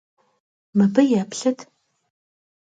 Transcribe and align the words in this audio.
Mıbı 0.77 1.01
yêplhıt! 1.11 1.59